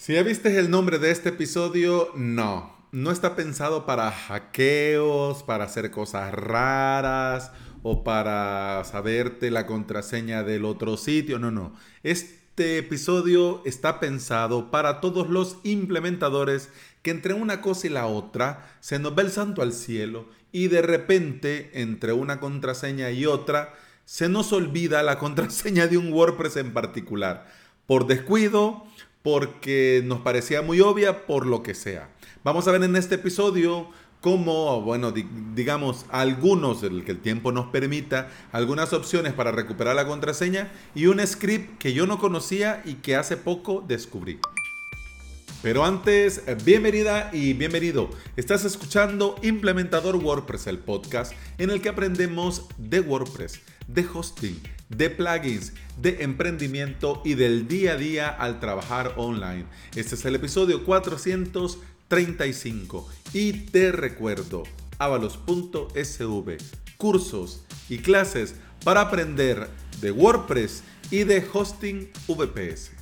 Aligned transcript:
Si 0.00 0.14
ya 0.14 0.22
viste 0.22 0.58
el 0.58 0.70
nombre 0.70 0.98
de 0.98 1.10
este 1.10 1.28
episodio, 1.28 2.10
no. 2.16 2.74
No 2.90 3.10
está 3.10 3.36
pensado 3.36 3.84
para 3.84 4.10
hackeos, 4.10 5.42
para 5.42 5.64
hacer 5.64 5.90
cosas 5.90 6.32
raras 6.32 7.52
o 7.82 8.02
para 8.02 8.82
saberte 8.84 9.50
la 9.50 9.66
contraseña 9.66 10.42
del 10.42 10.64
otro 10.64 10.96
sitio. 10.96 11.38
No, 11.38 11.50
no. 11.50 11.74
Este 12.02 12.78
episodio 12.78 13.60
está 13.66 14.00
pensado 14.00 14.70
para 14.70 15.02
todos 15.02 15.28
los 15.28 15.58
implementadores 15.64 16.70
que 17.02 17.10
entre 17.10 17.34
una 17.34 17.60
cosa 17.60 17.88
y 17.88 17.90
la 17.90 18.06
otra 18.06 18.74
se 18.80 18.98
nos 18.98 19.14
ve 19.14 19.24
el 19.24 19.30
santo 19.30 19.60
al 19.60 19.74
cielo 19.74 20.30
y 20.50 20.68
de 20.68 20.80
repente 20.80 21.72
entre 21.74 22.14
una 22.14 22.40
contraseña 22.40 23.10
y 23.10 23.26
otra 23.26 23.74
se 24.06 24.30
nos 24.30 24.54
olvida 24.54 25.02
la 25.02 25.18
contraseña 25.18 25.88
de 25.88 25.98
un 25.98 26.10
WordPress 26.10 26.56
en 26.56 26.72
particular. 26.72 27.52
Por 27.86 28.06
descuido, 28.06 28.86
porque 29.22 30.02
nos 30.04 30.20
parecía 30.20 30.62
muy 30.62 30.80
obvia, 30.80 31.26
por 31.26 31.46
lo 31.46 31.62
que 31.62 31.74
sea. 31.74 32.08
Vamos 32.44 32.66
a 32.66 32.72
ver 32.72 32.82
en 32.82 32.96
este 32.96 33.16
episodio 33.16 33.88
cómo, 34.20 34.80
bueno, 34.82 35.12
digamos, 35.54 36.06
algunos, 36.10 36.82
el 36.82 37.04
que 37.04 37.12
el 37.12 37.20
tiempo 37.20 37.52
nos 37.52 37.66
permita, 37.66 38.30
algunas 38.52 38.92
opciones 38.92 39.32
para 39.32 39.52
recuperar 39.52 39.96
la 39.96 40.06
contraseña 40.06 40.70
y 40.94 41.06
un 41.06 41.26
script 41.26 41.78
que 41.78 41.92
yo 41.92 42.06
no 42.06 42.18
conocía 42.18 42.82
y 42.84 42.94
que 42.94 43.16
hace 43.16 43.36
poco 43.36 43.84
descubrí. 43.86 44.38
Pero 45.62 45.84
antes, 45.84 46.42
bienvenida 46.64 47.28
y 47.34 47.52
bienvenido. 47.52 48.08
Estás 48.36 48.64
escuchando 48.64 49.36
Implementador 49.42 50.16
WordPress, 50.16 50.66
el 50.66 50.78
podcast 50.78 51.34
en 51.58 51.68
el 51.68 51.82
que 51.82 51.90
aprendemos 51.90 52.66
de 52.78 53.00
WordPress, 53.00 53.60
de 53.94 54.04
hosting, 54.12 54.60
de 54.88 55.10
plugins, 55.10 55.72
de 56.00 56.22
emprendimiento 56.22 57.20
y 57.24 57.34
del 57.34 57.68
día 57.68 57.92
a 57.92 57.96
día 57.96 58.28
al 58.28 58.58
trabajar 58.60 59.12
online. 59.16 59.66
Este 59.94 60.14
es 60.14 60.24
el 60.24 60.36
episodio 60.36 60.84
435 60.84 63.08
y 63.32 63.52
te 63.52 63.92
recuerdo, 63.92 64.64
avalos.sv, 64.98 66.56
cursos 66.96 67.62
y 67.88 67.98
clases 67.98 68.56
para 68.84 69.02
aprender 69.02 69.68
de 70.00 70.10
WordPress 70.10 70.82
y 71.10 71.22
de 71.24 71.46
hosting 71.52 72.10
VPS. 72.28 72.99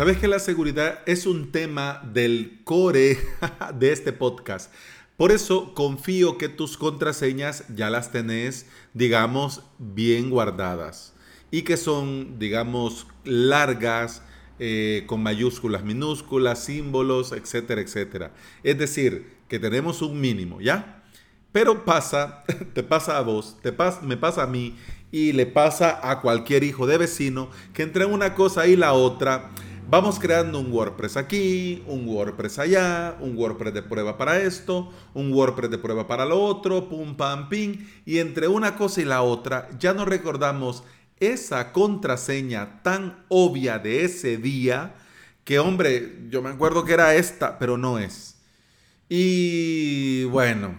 Sabes 0.00 0.16
que 0.16 0.28
la 0.28 0.38
seguridad 0.38 1.00
es 1.04 1.26
un 1.26 1.52
tema 1.52 2.00
del 2.14 2.62
core 2.64 3.18
de 3.78 3.92
este 3.92 4.14
podcast. 4.14 4.72
Por 5.18 5.30
eso 5.30 5.74
confío 5.74 6.38
que 6.38 6.48
tus 6.48 6.78
contraseñas 6.78 7.64
ya 7.68 7.90
las 7.90 8.10
tenés, 8.10 8.64
digamos, 8.94 9.62
bien 9.76 10.30
guardadas 10.30 11.12
y 11.50 11.64
que 11.64 11.76
son, 11.76 12.38
digamos, 12.38 13.08
largas, 13.24 14.22
eh, 14.58 15.04
con 15.06 15.22
mayúsculas, 15.22 15.84
minúsculas, 15.84 16.64
símbolos, 16.64 17.32
etcétera, 17.32 17.82
etcétera. 17.82 18.32
Es 18.62 18.78
decir, 18.78 19.36
que 19.48 19.58
tenemos 19.58 20.00
un 20.00 20.18
mínimo, 20.18 20.62
¿ya? 20.62 21.04
Pero 21.52 21.84
pasa, 21.84 22.44
te 22.72 22.82
pasa 22.82 23.18
a 23.18 23.20
vos, 23.20 23.58
te 23.60 23.74
me 24.00 24.16
pasa 24.16 24.44
a 24.44 24.46
mí 24.46 24.78
y 25.12 25.32
le 25.32 25.44
pasa 25.44 26.00
a 26.10 26.22
cualquier 26.22 26.64
hijo 26.64 26.86
de 26.86 26.96
vecino 26.96 27.50
que 27.74 27.82
entre 27.82 28.06
una 28.06 28.34
cosa 28.34 28.66
y 28.66 28.76
la 28.76 28.94
otra 28.94 29.50
Vamos 29.90 30.20
creando 30.20 30.60
un 30.60 30.70
WordPress 30.70 31.16
aquí, 31.16 31.82
un 31.88 32.06
WordPress 32.06 32.60
allá, 32.60 33.16
un 33.18 33.36
WordPress 33.36 33.74
de 33.74 33.82
prueba 33.82 34.16
para 34.16 34.38
esto, 34.38 34.92
un 35.14 35.32
WordPress 35.32 35.68
de 35.68 35.78
prueba 35.78 36.06
para 36.06 36.24
lo 36.24 36.40
otro, 36.40 36.88
pum, 36.88 37.16
pam, 37.16 37.48
ping. 37.48 37.88
Y 38.06 38.18
entre 38.18 38.46
una 38.46 38.76
cosa 38.76 39.00
y 39.00 39.04
la 39.04 39.22
otra 39.22 39.68
ya 39.80 39.92
no 39.92 40.04
recordamos 40.04 40.84
esa 41.18 41.72
contraseña 41.72 42.84
tan 42.84 43.24
obvia 43.28 43.80
de 43.80 44.04
ese 44.04 44.36
día 44.36 44.94
que, 45.42 45.58
hombre, 45.58 46.20
yo 46.28 46.40
me 46.40 46.50
acuerdo 46.50 46.84
que 46.84 46.92
era 46.92 47.16
esta, 47.16 47.58
pero 47.58 47.76
no 47.76 47.98
es. 47.98 48.36
Y 49.08 50.22
bueno, 50.26 50.78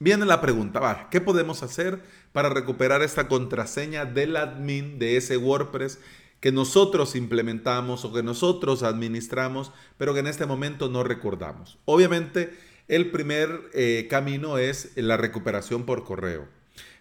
viene 0.00 0.26
la 0.26 0.40
pregunta, 0.40 0.80
¿vale? 0.80 1.06
¿qué 1.12 1.20
podemos 1.20 1.62
hacer 1.62 2.02
para 2.32 2.48
recuperar 2.48 3.02
esta 3.02 3.28
contraseña 3.28 4.04
del 4.04 4.36
admin 4.36 4.98
de 4.98 5.16
ese 5.16 5.36
WordPress 5.36 6.00
que 6.42 6.50
nosotros 6.50 7.14
implementamos 7.14 8.04
o 8.04 8.12
que 8.12 8.24
nosotros 8.24 8.82
administramos, 8.82 9.70
pero 9.96 10.12
que 10.12 10.20
en 10.20 10.26
este 10.26 10.44
momento 10.44 10.88
no 10.88 11.04
recordamos. 11.04 11.78
Obviamente, 11.84 12.58
el 12.88 13.12
primer 13.12 13.70
eh, 13.74 14.08
camino 14.10 14.58
es 14.58 14.90
la 14.96 15.16
recuperación 15.16 15.84
por 15.86 16.02
correo. 16.02 16.48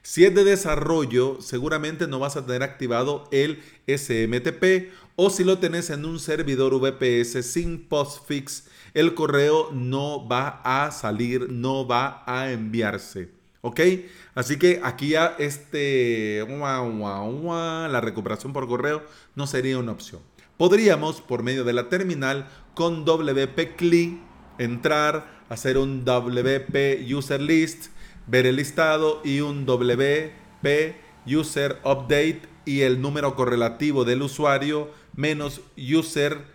Si 0.04 0.26
es 0.26 0.36
de 0.36 0.44
desarrollo, 0.44 1.42
seguramente 1.42 2.08
no 2.08 2.20
vas 2.20 2.38
a 2.38 2.46
tener 2.46 2.62
activado 2.62 3.28
el 3.32 3.64
SMTP 3.88 4.92
o 5.16 5.32
si 5.32 5.44
lo 5.44 5.58
tenés 5.58 5.90
en 5.90 6.06
un 6.06 6.20
servidor 6.20 6.80
VPS 6.80 7.44
sin 7.44 7.88
postfix, 7.88 8.68
el 8.94 9.16
correo 9.16 9.72
no 9.72 10.28
va 10.28 10.62
a 10.64 10.92
salir, 10.92 11.50
no 11.50 11.88
va 11.88 12.24
a 12.28 12.52
enviarse. 12.52 13.41
¿Ok? 13.62 13.80
Así 14.34 14.58
que 14.58 14.82
aquí 14.84 15.10
ya 15.10 15.36
este, 15.38 16.46
la 16.48 18.02
recuperación 18.02 18.54
por 18.54 18.68
correo 18.68 19.04
no 19.36 19.48
sería 19.48 19.78
una 19.78 19.92
opción. 19.92 20.22
Podríamos, 20.58 21.22
por 21.22 21.44
medio 21.44 21.64
de 21.64 21.74
la 21.74 21.90
terminal, 21.90 22.48
con 22.74 23.06
WP 23.06 23.76
CLI, 23.76 24.22
entrar, 24.58 25.44
hacer 25.50 25.78
un 25.78 26.06
WP 26.06 27.12
User 27.14 27.42
List, 27.42 27.88
ver 28.28 28.46
el 28.46 28.56
listado 28.56 29.22
y 29.24 29.42
un 29.42 29.66
WP 29.66 30.96
User 31.26 31.80
Update 31.84 32.42
y 32.66 32.82
el 32.82 33.02
número 33.02 33.36
correlativo 33.36 34.06
del 34.06 34.22
usuario 34.22 34.92
menos 35.16 35.62
user 35.78 36.46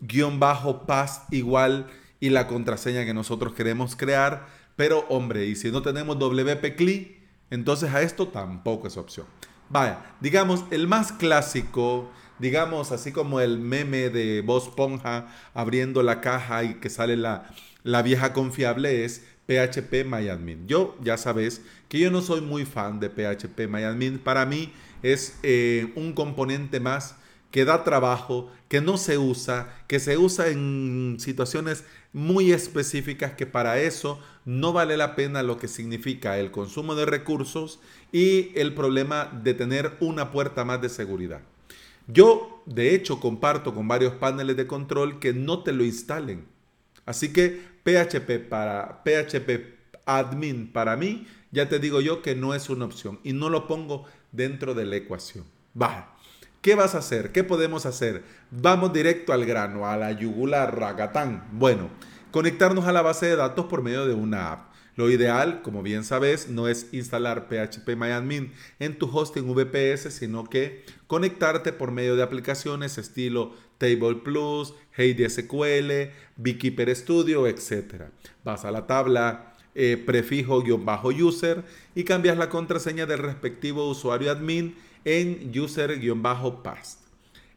guion 0.00 0.40
bajo 0.40 0.86
pass 0.86 1.22
igual 1.30 1.86
y 2.20 2.30
la 2.30 2.46
contraseña 2.46 3.04
que 3.04 3.14
nosotros 3.14 3.52
queremos 3.52 3.96
crear 3.96 4.46
pero 4.76 5.06
hombre, 5.08 5.46
y 5.46 5.56
si 5.56 5.70
no 5.70 5.82
tenemos 5.82 6.18
WP 6.18 6.76
CLI, 6.76 7.18
entonces 7.50 7.92
a 7.92 8.02
esto 8.02 8.28
tampoco 8.28 8.88
es 8.88 8.96
opción. 8.96 9.26
Vaya, 9.68 10.04
digamos, 10.20 10.64
el 10.70 10.86
más 10.86 11.12
clásico, 11.12 12.10
digamos, 12.38 12.92
así 12.92 13.12
como 13.12 13.40
el 13.40 13.58
meme 13.58 14.10
de 14.10 14.42
Voz 14.42 14.68
Ponja 14.68 15.28
abriendo 15.54 16.02
la 16.02 16.20
caja 16.20 16.64
y 16.64 16.74
que 16.74 16.90
sale 16.90 17.16
la, 17.16 17.50
la 17.82 18.02
vieja 18.02 18.32
confiable 18.32 19.04
es 19.04 19.24
PHP 19.46 20.04
MyAdmin. 20.04 20.66
Yo 20.66 20.96
ya 21.02 21.16
sabes 21.16 21.62
que 21.88 21.98
yo 21.98 22.10
no 22.10 22.22
soy 22.22 22.40
muy 22.40 22.64
fan 22.64 23.00
de 23.00 23.10
PHP 23.10 23.68
MyAdmin. 23.68 24.18
Para 24.18 24.46
mí 24.46 24.72
es 25.02 25.38
eh, 25.42 25.92
un 25.96 26.12
componente 26.12 26.80
más 26.80 27.16
que 27.52 27.64
da 27.64 27.84
trabajo, 27.84 28.50
que 28.68 28.80
no 28.80 28.96
se 28.96 29.18
usa, 29.18 29.84
que 29.86 30.00
se 30.00 30.16
usa 30.18 30.48
en 30.48 31.18
situaciones 31.20 31.84
muy 32.12 32.50
específicas 32.50 33.32
que 33.32 33.46
para 33.46 33.78
eso 33.78 34.18
no 34.44 34.72
vale 34.72 34.96
la 34.96 35.14
pena 35.14 35.42
lo 35.42 35.58
que 35.58 35.68
significa 35.68 36.38
el 36.38 36.50
consumo 36.50 36.94
de 36.94 37.06
recursos 37.06 37.78
y 38.10 38.58
el 38.58 38.74
problema 38.74 39.30
de 39.44 39.54
tener 39.54 39.96
una 40.00 40.30
puerta 40.30 40.64
más 40.64 40.80
de 40.80 40.88
seguridad. 40.88 41.42
Yo, 42.08 42.62
de 42.66 42.94
hecho, 42.94 43.20
comparto 43.20 43.74
con 43.74 43.86
varios 43.86 44.14
paneles 44.14 44.56
de 44.56 44.66
control 44.66 45.20
que 45.20 45.32
no 45.32 45.62
te 45.62 45.72
lo 45.72 45.84
instalen. 45.84 46.46
Así 47.04 47.32
que 47.32 47.60
PHP 47.84 48.48
para 48.48 49.02
PHP 49.04 49.82
admin 50.06 50.72
para 50.72 50.96
mí, 50.96 51.26
ya 51.50 51.68
te 51.68 51.78
digo 51.78 52.00
yo 52.00 52.22
que 52.22 52.34
no 52.34 52.54
es 52.54 52.70
una 52.70 52.86
opción 52.86 53.20
y 53.22 53.34
no 53.34 53.50
lo 53.50 53.66
pongo 53.66 54.04
dentro 54.32 54.74
de 54.74 54.86
la 54.86 54.96
ecuación. 54.96 55.44
Va. 55.80 56.16
¿Qué 56.62 56.76
vas 56.76 56.94
a 56.94 56.98
hacer? 56.98 57.32
¿Qué 57.32 57.42
podemos 57.42 57.86
hacer? 57.86 58.22
Vamos 58.52 58.92
directo 58.92 59.32
al 59.32 59.44
grano, 59.44 59.88
a 59.88 59.96
la 59.96 60.12
yugular, 60.12 60.78
ragatán. 60.78 61.44
Bueno, 61.50 61.90
conectarnos 62.30 62.86
a 62.86 62.92
la 62.92 63.02
base 63.02 63.26
de 63.26 63.34
datos 63.34 63.66
por 63.66 63.82
medio 63.82 64.06
de 64.06 64.14
una 64.14 64.52
app. 64.52 64.72
Lo 64.94 65.10
ideal, 65.10 65.62
como 65.62 65.82
bien 65.82 66.04
sabes, 66.04 66.48
no 66.48 66.68
es 66.68 66.86
instalar 66.92 67.48
PHP 67.48 67.96
MyAdmin 67.96 68.52
en 68.78 68.96
tu 68.96 69.10
hosting 69.12 69.52
VPS, 69.52 70.14
sino 70.14 70.44
que 70.44 70.84
conectarte 71.08 71.72
por 71.72 71.90
medio 71.90 72.14
de 72.14 72.22
aplicaciones 72.22 72.96
estilo 72.96 73.54
Table 73.78 74.20
Plus, 74.22 74.72
SQL, 74.96 76.12
Beekeeper 76.36 76.94
Studio, 76.94 77.48
etc. 77.48 78.04
Vas 78.44 78.64
a 78.64 78.70
la 78.70 78.86
tabla 78.86 79.52
eh, 79.74 80.00
prefijo-user 80.06 81.64
y 81.96 82.04
cambias 82.04 82.38
la 82.38 82.50
contraseña 82.50 83.06
del 83.06 83.18
respectivo 83.18 83.90
usuario 83.90 84.30
admin 84.30 84.76
en 85.04 85.52
user-past. 85.58 87.00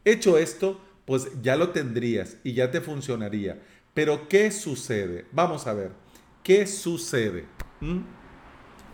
Hecho 0.04 0.38
esto, 0.38 0.80
pues 1.06 1.30
ya 1.42 1.56
lo 1.56 1.70
tendrías 1.70 2.38
y 2.44 2.54
ya 2.54 2.72
te 2.72 2.82
funcionaría. 2.82 3.62
Pero 3.94 4.28
¿qué 4.28 4.52
sucede? 4.52 5.26
Vamos 5.32 5.68
a 5.68 5.74
ver, 5.74 5.92
¿qué 6.44 6.68
sucede? 6.68 7.46
¿Mm? 7.80 8.00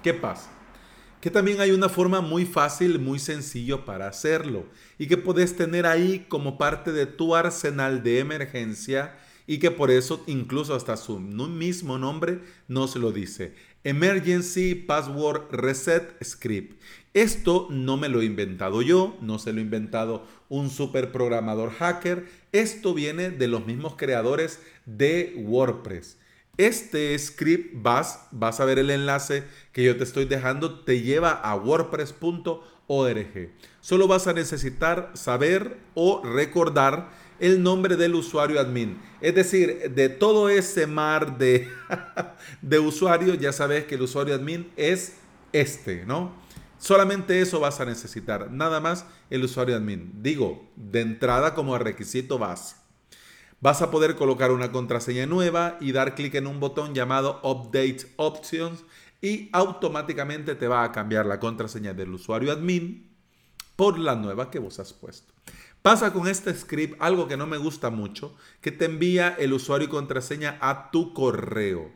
¿Qué 0.03 0.13
pasa? 0.13 0.51
Que 1.19 1.29
también 1.29 1.61
hay 1.61 1.71
una 1.71 1.89
forma 1.89 2.21
muy 2.21 2.45
fácil, 2.45 2.99
muy 2.99 3.19
sencillo 3.19 3.85
para 3.85 4.07
hacerlo 4.07 4.65
y 4.97 5.07
que 5.07 5.17
puedes 5.17 5.55
tener 5.55 5.85
ahí 5.85 6.25
como 6.27 6.57
parte 6.57 6.91
de 6.91 7.05
tu 7.05 7.35
arsenal 7.35 8.03
de 8.03 8.19
emergencia 8.19 9.15
y 9.45 9.59
que 9.59 9.69
por 9.69 9.91
eso 9.91 10.23
incluso 10.27 10.73
hasta 10.75 10.97
su 10.97 11.19
mismo 11.19 11.97
nombre 11.97 12.39
nos 12.67 12.95
lo 12.95 13.11
dice. 13.11 13.53
Emergency 13.83 14.75
Password 14.75 15.51
Reset 15.51 16.23
Script. 16.23 16.79
Esto 17.13 17.67
no 17.69 17.97
me 17.97 18.07
lo 18.07 18.21
he 18.21 18.25
inventado 18.25 18.81
yo, 18.81 19.17
no 19.19 19.37
se 19.37 19.51
lo 19.51 19.59
ha 19.59 19.63
inventado 19.63 20.25
un 20.47 20.69
super 20.69 21.11
programador 21.11 21.71
hacker. 21.71 22.25
Esto 22.53 22.93
viene 22.93 23.31
de 23.31 23.49
los 23.49 23.65
mismos 23.65 23.95
creadores 23.97 24.61
de 24.85 25.33
WordPress. 25.45 26.17
Este 26.57 27.17
script 27.19 27.73
vas, 27.81 28.27
vas 28.31 28.61
a 28.61 28.65
ver 28.65 28.79
el 28.79 28.89
enlace 28.91 29.43
que 29.73 29.83
yo 29.83 29.97
te 29.97 30.03
estoy 30.03 30.25
dejando, 30.25 30.79
te 30.79 31.01
lleva 31.01 31.31
a 31.31 31.55
wordpress.org. 31.55 33.49
Solo 33.81 34.07
vas 34.07 34.27
a 34.27 34.33
necesitar 34.33 35.11
saber 35.13 35.79
o 35.95 36.21
recordar 36.23 37.09
el 37.39 37.61
nombre 37.61 37.97
del 37.97 38.15
usuario 38.15 38.59
admin. 38.59 39.01
Es 39.19 39.35
decir, 39.35 39.91
de 39.91 40.07
todo 40.07 40.47
ese 40.49 40.87
mar 40.87 41.37
de, 41.37 41.67
de 42.61 42.79
usuarios, 42.79 43.37
ya 43.37 43.51
sabes 43.51 43.85
que 43.85 43.95
el 43.95 44.03
usuario 44.03 44.35
admin 44.35 44.71
es 44.77 45.17
este, 45.51 46.05
¿no? 46.05 46.39
Solamente 46.81 47.41
eso 47.41 47.59
vas 47.59 47.79
a 47.79 47.85
necesitar, 47.85 48.49
nada 48.49 48.79
más 48.79 49.05
el 49.29 49.43
usuario 49.43 49.75
admin. 49.75 50.13
Digo, 50.23 50.67
de 50.75 51.01
entrada 51.01 51.53
como 51.53 51.77
requisito 51.77 52.39
base. 52.39 52.75
Vas 53.59 53.83
a 53.83 53.91
poder 53.91 54.15
colocar 54.15 54.49
una 54.51 54.71
contraseña 54.71 55.27
nueva 55.27 55.77
y 55.79 55.91
dar 55.91 56.15
clic 56.15 56.33
en 56.33 56.47
un 56.47 56.59
botón 56.59 56.95
llamado 56.95 57.39
Update 57.43 58.11
Options 58.15 58.83
y 59.21 59.49
automáticamente 59.53 60.55
te 60.55 60.67
va 60.67 60.83
a 60.83 60.91
cambiar 60.91 61.27
la 61.27 61.39
contraseña 61.39 61.93
del 61.93 62.15
usuario 62.15 62.51
admin 62.51 63.11
por 63.75 63.99
la 63.99 64.15
nueva 64.15 64.49
que 64.49 64.57
vos 64.57 64.79
has 64.79 64.91
puesto. 64.91 65.31
Pasa 65.83 66.11
con 66.11 66.27
este 66.27 66.51
script 66.51 66.99
algo 66.99 67.27
que 67.27 67.37
no 67.37 67.45
me 67.45 67.59
gusta 67.59 67.91
mucho, 67.91 68.35
que 68.59 68.71
te 68.71 68.85
envía 68.85 69.35
el 69.37 69.53
usuario 69.53 69.87
y 69.87 69.91
contraseña 69.91 70.57
a 70.59 70.89
tu 70.89 71.13
correo, 71.13 71.91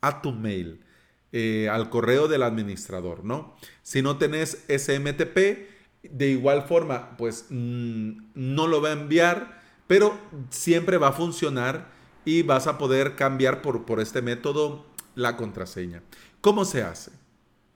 a 0.00 0.22
tu 0.22 0.30
mail. 0.30 0.84
Eh, 1.32 1.68
al 1.70 1.90
correo 1.90 2.26
del 2.26 2.42
administrador, 2.42 3.24
¿no? 3.24 3.54
Si 3.82 4.02
no 4.02 4.18
tenés 4.18 4.64
SMTP, 4.68 5.68
de 6.02 6.28
igual 6.28 6.62
forma, 6.62 7.16
pues 7.16 7.46
mm, 7.50 8.32
no 8.34 8.66
lo 8.66 8.82
va 8.82 8.88
a 8.88 8.92
enviar, 8.92 9.62
pero 9.86 10.18
siempre 10.48 10.98
va 10.98 11.08
a 11.08 11.12
funcionar 11.12 11.92
y 12.24 12.42
vas 12.42 12.66
a 12.66 12.78
poder 12.78 13.14
cambiar 13.14 13.62
por, 13.62 13.84
por 13.86 14.00
este 14.00 14.22
método 14.22 14.86
la 15.14 15.36
contraseña. 15.36 16.02
¿Cómo 16.40 16.64
se 16.64 16.82
hace? 16.82 17.12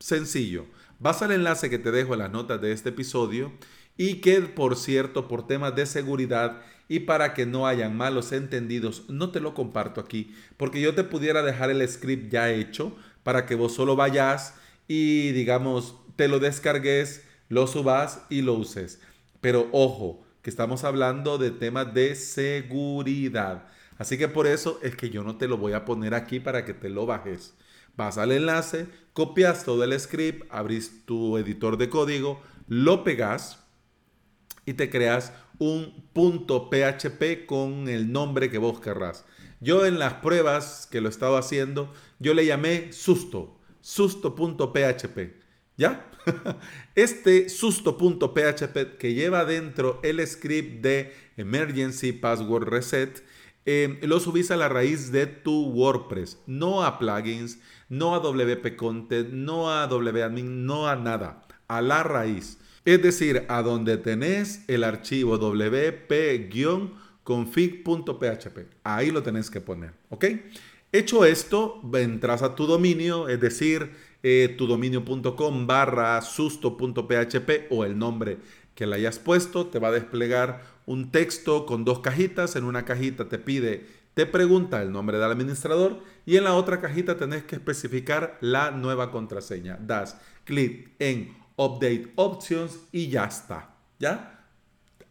Sencillo. 0.00 0.66
Vas 0.98 1.22
al 1.22 1.32
enlace 1.32 1.70
que 1.70 1.78
te 1.78 1.92
dejo 1.92 2.14
en 2.14 2.20
las 2.20 2.32
notas 2.32 2.60
de 2.60 2.72
este 2.72 2.88
episodio 2.88 3.52
y 3.96 4.16
que, 4.16 4.40
por 4.40 4.76
cierto, 4.76 5.28
por 5.28 5.46
temas 5.46 5.76
de 5.76 5.86
seguridad 5.86 6.60
y 6.88 7.00
para 7.00 7.34
que 7.34 7.46
no 7.46 7.66
hayan 7.66 7.96
malos 7.96 8.32
entendidos, 8.32 9.04
no 9.08 9.30
te 9.30 9.40
lo 9.40 9.54
comparto 9.54 10.00
aquí, 10.00 10.34
porque 10.56 10.80
yo 10.80 10.94
te 10.94 11.04
pudiera 11.04 11.42
dejar 11.42 11.70
el 11.70 11.86
script 11.88 12.30
ya 12.30 12.50
hecho, 12.50 12.94
para 13.24 13.46
que 13.46 13.56
vos 13.56 13.74
solo 13.74 13.96
vayas 13.96 14.54
y 14.86 15.32
digamos, 15.32 15.96
te 16.14 16.28
lo 16.28 16.38
descargues, 16.38 17.24
lo 17.48 17.66
subas 17.66 18.24
y 18.30 18.42
lo 18.42 18.54
uses. 18.54 19.00
Pero 19.40 19.68
ojo, 19.72 20.24
que 20.42 20.50
estamos 20.50 20.84
hablando 20.84 21.38
de 21.38 21.50
temas 21.50 21.92
de 21.94 22.14
seguridad. 22.14 23.66
Así 23.98 24.18
que 24.18 24.28
por 24.28 24.46
eso 24.46 24.78
es 24.82 24.94
que 24.94 25.10
yo 25.10 25.24
no 25.24 25.36
te 25.36 25.48
lo 25.48 25.56
voy 25.56 25.72
a 25.72 25.84
poner 25.84 26.14
aquí 26.14 26.38
para 26.38 26.64
que 26.64 26.74
te 26.74 26.88
lo 26.90 27.06
bajes. 27.06 27.54
Vas 27.96 28.18
al 28.18 28.32
enlace, 28.32 28.86
copias 29.12 29.64
todo 29.64 29.84
el 29.84 29.98
script, 29.98 30.46
abrís 30.50 31.04
tu 31.06 31.38
editor 31.38 31.78
de 31.78 31.88
código, 31.88 32.42
lo 32.66 33.04
pegas 33.04 33.64
y 34.66 34.74
te 34.74 34.90
creas 34.90 35.32
un 35.58 36.08
punto 36.12 36.68
PHP 36.68 37.46
con 37.46 37.88
el 37.88 38.12
nombre 38.12 38.50
que 38.50 38.58
vos 38.58 38.80
querrás. 38.80 39.24
Yo 39.64 39.86
en 39.86 39.98
las 39.98 40.12
pruebas 40.14 40.86
que 40.90 41.00
lo 41.00 41.08
estaba 41.08 41.38
haciendo, 41.38 41.90
yo 42.18 42.34
le 42.34 42.44
llamé 42.44 42.92
susto, 42.92 43.58
susto.php. 43.80 45.42
¿Ya? 45.78 46.10
Este 46.94 47.48
susto.php 47.48 48.98
que 48.98 49.14
lleva 49.14 49.46
dentro 49.46 50.00
el 50.02 50.24
script 50.26 50.82
de 50.82 51.14
Emergency 51.38 52.12
Password 52.12 52.68
Reset, 52.68 53.24
eh, 53.64 53.98
lo 54.02 54.20
subís 54.20 54.50
a 54.50 54.56
la 54.56 54.68
raíz 54.68 55.10
de 55.10 55.26
tu 55.26 55.70
WordPress, 55.70 56.42
no 56.46 56.84
a 56.84 56.98
plugins, 56.98 57.58
no 57.88 58.14
a 58.14 58.20
WP 58.20 58.76
Content, 58.76 59.30
no 59.30 59.70
a 59.70 59.86
WAdmin, 59.86 60.66
no 60.66 60.88
a 60.88 60.96
nada, 60.96 61.46
a 61.68 61.80
la 61.80 62.02
raíz. 62.02 62.58
Es 62.84 63.00
decir, 63.02 63.46
a 63.48 63.62
donde 63.62 63.96
tenés 63.96 64.62
el 64.68 64.84
archivo 64.84 65.38
wp- 65.38 66.50
config.php. 67.24 68.58
Ahí 68.84 69.10
lo 69.10 69.22
tenés 69.22 69.50
que 69.50 69.60
poner, 69.60 69.92
¿ok? 70.10 70.26
Hecho 70.92 71.24
esto, 71.24 71.80
entras 71.94 72.42
a 72.42 72.54
tu 72.54 72.66
dominio, 72.66 73.28
es 73.28 73.40
decir, 73.40 73.90
eh, 74.22 74.54
tudominio.com 74.56 75.66
barra 75.66 76.22
susto.php 76.22 77.66
o 77.70 77.84
el 77.84 77.98
nombre 77.98 78.38
que 78.74 78.86
le 78.86 78.96
hayas 78.96 79.18
puesto, 79.18 79.66
te 79.66 79.78
va 79.78 79.88
a 79.88 79.92
desplegar 79.92 80.62
un 80.86 81.10
texto 81.10 81.66
con 81.66 81.84
dos 81.84 82.00
cajitas. 82.00 82.56
En 82.56 82.64
una 82.64 82.84
cajita 82.84 83.28
te 83.28 83.38
pide, 83.38 83.86
te 84.14 84.26
pregunta 84.26 84.82
el 84.82 84.92
nombre 84.92 85.18
del 85.18 85.30
administrador 85.30 86.00
y 86.26 86.36
en 86.36 86.44
la 86.44 86.54
otra 86.54 86.80
cajita 86.80 87.16
tenés 87.16 87.44
que 87.44 87.56
especificar 87.56 88.38
la 88.40 88.70
nueva 88.70 89.10
contraseña. 89.10 89.78
Das 89.80 90.16
clic 90.44 90.90
en 90.98 91.36
Update 91.56 92.12
Options 92.16 92.78
y 92.92 93.08
ya 93.08 93.24
está. 93.24 93.74
¿Ya? 93.98 94.33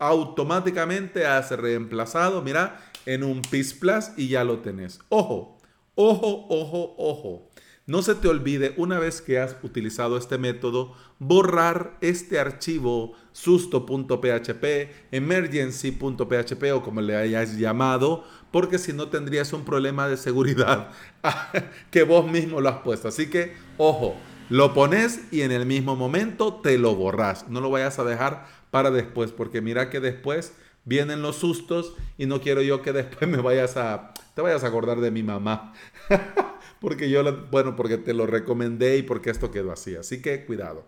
Automáticamente 0.08 1.26
has 1.26 1.52
reemplazado, 1.52 2.42
mira, 2.42 2.80
en 3.06 3.24
un 3.24 3.42
PIS 3.42 3.74
Plus 3.74 4.06
y 4.18 4.28
ya 4.28 4.44
lo 4.44 4.60
tenés. 4.60 5.00
Ojo, 5.10 5.58
ojo, 5.96 6.46
ojo, 6.50 6.96
ojo. 6.98 7.50
No 7.86 8.02
se 8.02 8.16
te 8.16 8.30
olvide, 8.30 8.74
una 8.78 8.98
vez 8.98 9.22
que 9.22 9.40
has 9.40 9.58
utilizado 9.62 10.16
este 10.16 10.38
método, 10.38 10.94
borrar 11.20 11.98
este 12.00 12.40
archivo 12.40 13.12
susto.php, 13.34 14.66
emergency.php 15.12 16.72
o 16.74 16.82
como 16.82 17.02
le 17.02 17.18
hayas 17.18 17.58
llamado, 17.58 18.24
porque 18.52 18.78
si 18.78 18.94
no 18.94 19.10
tendrías 19.10 19.52
un 19.52 19.66
problema 19.66 20.08
de 20.08 20.16
seguridad 20.16 20.92
que 21.92 22.04
vos 22.04 22.26
mismo 22.26 22.62
lo 22.62 22.70
has 22.70 22.78
puesto. 22.78 23.10
Así 23.10 23.30
que, 23.30 23.54
ojo, 23.78 24.16
lo 24.50 24.74
pones 24.74 25.22
y 25.32 25.42
en 25.42 25.52
el 25.52 25.66
mismo 25.66 25.98
momento 25.98 26.62
te 26.62 26.78
lo 26.78 26.96
borras. 26.96 27.50
No 27.50 27.60
lo 27.60 27.70
vayas 27.70 28.00
a 28.00 28.06
dejar 28.06 28.46
para 28.74 28.90
después, 28.90 29.32
porque 29.32 29.62
mira 29.62 29.92
que 29.92 30.00
después 30.00 30.54
vienen 30.84 31.22
los 31.22 31.36
sustos 31.36 31.94
y 32.18 32.26
no 32.26 32.42
quiero 32.42 32.64
yo 32.64 32.82
que 32.82 32.92
después 32.92 33.30
me 33.30 33.38
vayas 33.38 33.78
a, 33.78 34.16
te 34.34 34.42
vayas 34.42 34.64
a 34.64 34.68
acordar 34.68 35.00
de 35.00 35.12
mi 35.12 35.22
mamá. 35.22 35.76
porque 36.82 37.08
yo, 37.08 37.22
bueno, 37.52 37.76
porque 37.76 38.00
te 38.00 38.16
lo 38.16 38.26
recomendé 38.26 38.98
y 38.98 39.04
porque 39.04 39.30
esto 39.30 39.52
quedó 39.52 39.72
así. 39.72 39.96
Así 39.96 40.24
que 40.24 40.44
cuidado. 40.46 40.88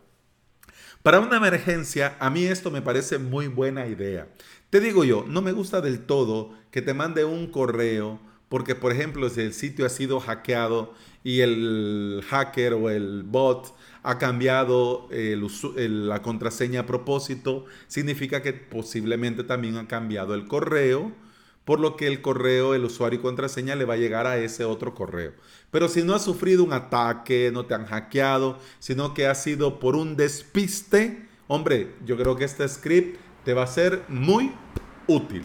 Para 1.03 1.19
una 1.19 1.37
emergencia, 1.37 2.17
a 2.19 2.31
mí 2.31 2.45
esto 2.45 2.71
me 2.71 2.81
parece 2.81 3.19
muy 3.19 3.49
buena 3.49 3.85
idea. 3.85 4.29
Te 4.71 4.79
digo 4.79 5.03
yo, 5.03 5.23
no 5.27 5.43
me 5.43 5.51
gusta 5.51 5.79
del 5.79 6.07
todo 6.07 6.57
que 6.71 6.81
te 6.81 6.95
mande 6.95 7.23
un 7.23 7.51
correo, 7.51 8.19
porque 8.49 8.73
por 8.73 8.93
ejemplo, 8.93 9.29
si 9.29 9.41
el 9.41 9.53
sitio 9.53 9.85
ha 9.85 9.89
sido 9.89 10.19
hackeado 10.19 10.95
y 11.25 11.41
el 11.41 12.23
hacker 12.29 12.75
o 12.75 12.91
el 12.91 13.23
bot 13.23 13.75
ha 14.03 14.19
cambiado 14.19 15.09
la 15.09 16.21
contraseña 16.21 16.81
a 16.81 16.85
propósito, 16.85 17.65
significa 17.87 18.43
que 18.43 18.53
posiblemente 18.53 19.43
también 19.43 19.75
ha 19.77 19.87
cambiado 19.87 20.35
el 20.35 20.45
correo, 20.45 21.11
por 21.65 21.79
lo 21.79 21.95
que 21.95 22.05
el 22.05 22.21
correo, 22.21 22.75
el 22.75 22.85
usuario 22.85 23.17
y 23.17 23.21
contraseña 23.23 23.75
le 23.75 23.85
va 23.85 23.95
a 23.95 23.97
llegar 23.97 24.27
a 24.27 24.37
ese 24.37 24.65
otro 24.65 24.93
correo. 24.93 25.33
Pero 25.71 25.89
si 25.89 26.03
no 26.03 26.13
has 26.13 26.23
sufrido 26.23 26.63
un 26.63 26.73
ataque, 26.73 27.49
no 27.51 27.65
te 27.65 27.73
han 27.73 27.87
hackeado, 27.87 28.59
sino 28.77 29.15
que 29.15 29.25
ha 29.25 29.33
sido 29.33 29.79
por 29.79 29.95
un 29.95 30.15
despiste, 30.15 31.27
hombre, 31.47 31.95
yo 32.05 32.17
creo 32.17 32.35
que 32.35 32.45
este 32.45 32.69
script 32.69 33.19
te 33.43 33.55
va 33.55 33.63
a 33.63 33.67
ser 33.67 34.03
muy 34.09 34.51
útil. 35.07 35.41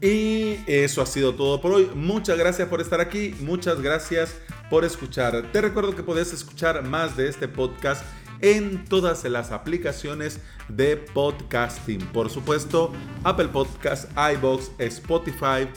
Y 0.00 0.58
eso 0.66 1.00
ha 1.00 1.06
sido 1.06 1.34
todo 1.34 1.60
por 1.60 1.72
hoy. 1.72 1.90
Muchas 1.94 2.38
gracias 2.38 2.68
por 2.68 2.80
estar 2.80 3.00
aquí. 3.00 3.34
Muchas 3.40 3.80
gracias 3.80 4.36
por 4.68 4.84
escuchar. 4.84 5.50
Te 5.52 5.60
recuerdo 5.60 5.96
que 5.96 6.02
puedes 6.02 6.32
escuchar 6.32 6.82
más 6.82 7.16
de 7.16 7.28
este 7.28 7.48
podcast 7.48 8.04
en 8.40 8.84
todas 8.84 9.24
las 9.24 9.52
aplicaciones 9.52 10.40
de 10.68 10.96
podcasting. 10.96 12.00
Por 12.12 12.28
supuesto, 12.28 12.92
Apple 13.24 13.48
Podcast, 13.48 14.10
iBox, 14.34 14.70
Spotify 14.78 15.68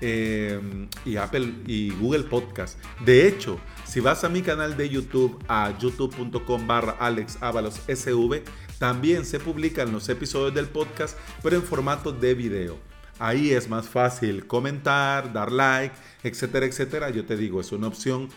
eh, 0.00 0.88
y 1.04 1.16
Apple 1.16 1.52
y 1.66 1.90
Google 1.90 2.24
Podcast. 2.24 2.78
De 3.04 3.28
hecho, 3.28 3.60
si 3.84 4.00
vas 4.00 4.24
a 4.24 4.30
mi 4.30 4.40
canal 4.42 4.76
de 4.76 4.88
YouTube 4.88 5.38
a 5.48 5.76
youtube.com 5.78 6.66
barra 6.66 6.96
SV, 6.98 8.42
también 8.78 9.24
se 9.26 9.38
publican 9.38 9.92
los 9.92 10.08
episodios 10.08 10.54
del 10.54 10.68
podcast, 10.68 11.18
pero 11.42 11.56
en 11.56 11.62
formato 11.62 12.12
de 12.12 12.34
video. 12.34 12.95
Ahí 13.18 13.52
es 13.52 13.68
más 13.68 13.88
fácil 13.88 14.46
comentar, 14.46 15.32
dar 15.32 15.50
like, 15.50 15.94
etcétera, 16.22 16.66
etcétera. 16.66 17.10
Yo 17.10 17.24
te 17.24 17.36
digo, 17.36 17.60
es 17.60 17.72
una 17.72 17.88
opción 17.88 18.28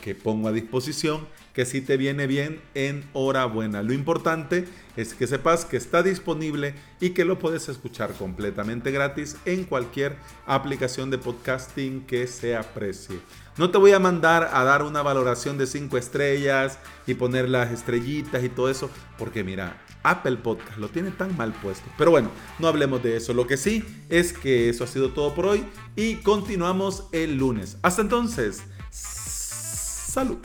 que 0.00 0.14
pongo 0.14 0.48
a 0.48 0.52
disposición 0.52 1.26
que 1.54 1.64
si 1.64 1.80
te 1.80 1.96
viene 1.96 2.26
bien, 2.26 2.60
enhorabuena. 2.74 3.82
Lo 3.82 3.94
importante 3.94 4.68
es 4.94 5.14
que 5.14 5.26
sepas 5.26 5.64
que 5.64 5.78
está 5.78 6.02
disponible 6.02 6.74
y 7.00 7.10
que 7.10 7.24
lo 7.24 7.38
puedes 7.38 7.70
escuchar 7.70 8.12
completamente 8.12 8.90
gratis 8.90 9.38
en 9.46 9.64
cualquier 9.64 10.16
aplicación 10.44 11.08
de 11.10 11.16
podcasting 11.16 12.04
que 12.04 12.26
se 12.26 12.54
aprecie. 12.54 13.18
No 13.56 13.70
te 13.70 13.78
voy 13.78 13.92
a 13.92 13.98
mandar 13.98 14.50
a 14.52 14.64
dar 14.64 14.82
una 14.82 15.00
valoración 15.00 15.56
de 15.56 15.66
5 15.66 15.96
estrellas 15.96 16.78
y 17.06 17.14
poner 17.14 17.48
las 17.48 17.72
estrellitas 17.72 18.44
y 18.44 18.50
todo 18.50 18.68
eso, 18.68 18.90
porque 19.16 19.44
mira, 19.44 19.80
Apple 20.06 20.36
Podcast 20.36 20.78
lo 20.78 20.88
tiene 20.88 21.10
tan 21.10 21.36
mal 21.36 21.52
puesto. 21.52 21.90
Pero 21.98 22.10
bueno, 22.10 22.30
no 22.58 22.68
hablemos 22.68 23.02
de 23.02 23.16
eso. 23.16 23.34
Lo 23.34 23.46
que 23.46 23.56
sí 23.56 23.84
es 24.08 24.32
que 24.32 24.68
eso 24.68 24.84
ha 24.84 24.86
sido 24.86 25.10
todo 25.10 25.34
por 25.34 25.46
hoy 25.46 25.64
y 25.96 26.16
continuamos 26.16 27.08
el 27.12 27.36
lunes. 27.36 27.78
Hasta 27.82 28.02
entonces, 28.02 28.62
salud. 28.90 30.38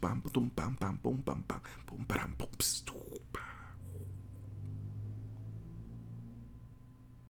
pam, 0.00 0.20
pam, 0.22 0.50
pam, 0.50 0.76
pam, 0.76 0.96
pam, 0.98 1.22
pam, 1.22 1.42
pam. 1.42 1.60